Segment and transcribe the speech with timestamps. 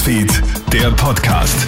[0.00, 1.66] Newsfeed, der Podcast.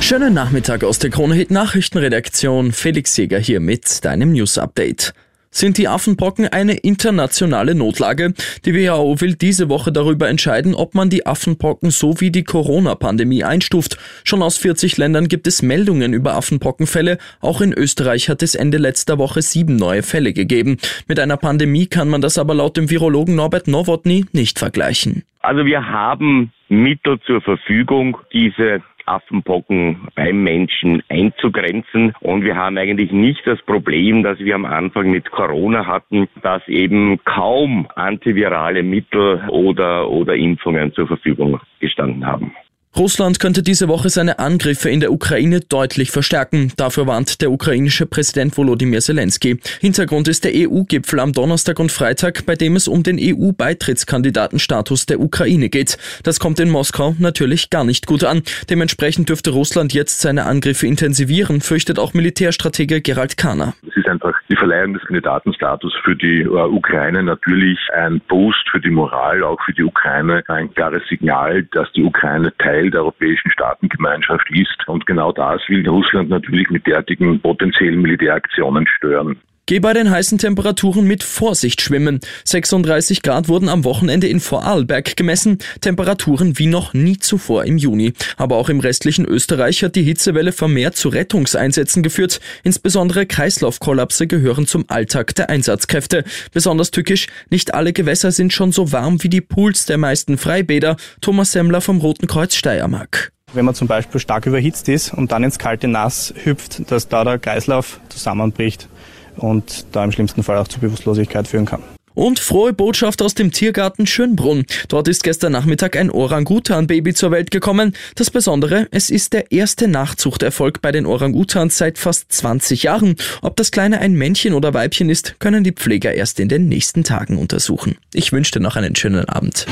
[0.00, 2.72] Schönen Nachmittag aus der Kronehit Nachrichtenredaktion.
[2.72, 5.14] Felix Jäger hier mit deinem News Update.
[5.56, 8.34] Sind die Affenpocken eine internationale Notlage?
[8.64, 13.44] Die WHO will diese Woche darüber entscheiden, ob man die Affenpocken so wie die Corona-Pandemie
[13.44, 13.96] einstuft.
[14.24, 17.18] Schon aus 40 Ländern gibt es Meldungen über Affenpockenfälle.
[17.40, 20.78] Auch in Österreich hat es Ende letzter Woche sieben neue Fälle gegeben.
[21.06, 25.22] Mit einer Pandemie kann man das aber laut dem Virologen Norbert Nowotny nicht vergleichen.
[25.38, 32.14] Also wir haben Mittel zur Verfügung, diese Affenpocken beim Menschen einzugrenzen.
[32.20, 36.66] Und wir haben eigentlich nicht das Problem, das wir am Anfang mit Corona hatten, dass
[36.68, 42.54] eben kaum antivirale Mittel oder, oder Impfungen zur Verfügung gestanden haben.
[42.96, 46.72] Russland könnte diese Woche seine Angriffe in der Ukraine deutlich verstärken.
[46.76, 49.58] Dafür warnt der ukrainische Präsident Volodymyr Zelensky.
[49.80, 55.18] Hintergrund ist der EU-Gipfel am Donnerstag und Freitag, bei dem es um den EU-Beitrittskandidatenstatus der
[55.18, 55.98] Ukraine geht.
[56.22, 58.42] Das kommt in Moskau natürlich gar nicht gut an.
[58.70, 63.74] Dementsprechend dürfte Russland jetzt seine Angriffe intensivieren, fürchtet auch Militärstratege Gerald Kahner.
[63.88, 68.80] Es ist einfach die Verleihung des Kandidatenstatus für die äh, Ukraine natürlich ein Boost für
[68.80, 73.00] die Moral, auch für die Ukraine, ein klares Signal, dass die Ukraine Teil Teil der
[73.00, 74.86] europäischen Staatengemeinschaft ist.
[74.86, 79.40] Und genau das will Russland natürlich mit derartigen potenziellen Militäraktionen stören.
[79.66, 82.20] Geh bei den heißen Temperaturen mit Vorsicht schwimmen.
[82.44, 88.12] 36 Grad wurden am Wochenende in Vorarlberg gemessen, Temperaturen wie noch nie zuvor im Juni.
[88.36, 92.40] Aber auch im restlichen Österreich hat die Hitzewelle vermehrt zu Rettungseinsätzen geführt.
[92.62, 96.24] Insbesondere Kreislaufkollapse gehören zum Alltag der Einsatzkräfte.
[96.52, 100.98] Besonders tückisch, nicht alle Gewässer sind schon so warm wie die Pools der meisten Freibäder.
[101.22, 105.44] Thomas Semmler vom Roten Kreuz Steiermark wenn man zum Beispiel stark überhitzt ist und dann
[105.44, 108.88] ins kalte Nass hüpft, dass da der Kreislauf zusammenbricht
[109.36, 111.82] und da im schlimmsten Fall auch zu Bewusstlosigkeit führen kann.
[112.14, 114.64] Und frohe Botschaft aus dem Tiergarten Schönbrunn.
[114.88, 117.92] Dort ist gestern Nachmittag ein Orangutan-Baby zur Welt gekommen.
[118.14, 123.16] Das Besondere, es ist der erste Nachzuchterfolg bei den Orangutans seit fast 20 Jahren.
[123.42, 127.02] Ob das Kleine ein Männchen oder Weibchen ist, können die Pfleger erst in den nächsten
[127.02, 127.96] Tagen untersuchen.
[128.12, 129.66] Ich wünsche dir noch einen schönen Abend.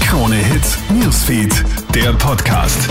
[0.00, 1.52] Krone Hits, Newsfeed,
[1.94, 2.88] der Podcast.